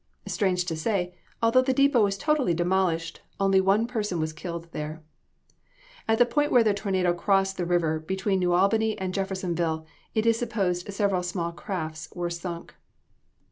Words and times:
Strange 0.25 0.65
to 0.65 0.75
say, 0.75 1.13
although 1.43 1.61
the 1.61 1.75
depot 1.75 2.03
was 2.03 2.17
totally 2.17 2.55
demolished, 2.55 3.21
only 3.39 3.61
one 3.61 3.85
person 3.85 4.19
was 4.19 4.33
killed 4.33 4.67
there. 4.71 5.03
At 6.07 6.17
the 6.17 6.25
point 6.25 6.51
where 6.51 6.63
the 6.63 6.73
tornado 6.73 7.13
crossed 7.13 7.55
the 7.55 7.67
river, 7.67 7.99
between 7.99 8.39
New 8.39 8.53
Albany 8.53 8.97
and 8.97 9.13
Jeffersonville, 9.13 9.85
it 10.15 10.25
is 10.25 10.39
supposed 10.39 10.91
several 10.91 11.21
small 11.21 11.51
crafts 11.51 12.09
were 12.15 12.31
sunk. 12.31 12.73